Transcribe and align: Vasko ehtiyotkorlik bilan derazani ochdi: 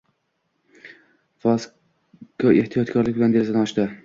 Vasko 1.47 2.55
ehtiyotkorlik 2.63 3.21
bilan 3.21 3.37
derazani 3.39 3.65
ochdi: 3.67 3.89